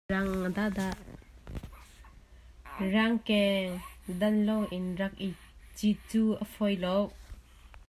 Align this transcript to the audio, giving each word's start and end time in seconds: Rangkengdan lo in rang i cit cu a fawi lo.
Rangkengdan 0.09 0.73
lo 4.47 4.57
in 4.77 4.85
rang 4.99 5.15
i 5.27 5.29
cit 5.77 5.99
cu 6.09 6.21
a 6.43 6.45
fawi 6.53 6.75
lo. 6.83 6.95